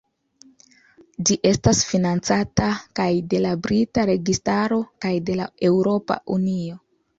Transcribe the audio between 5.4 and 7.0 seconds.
la Eŭropa Unio.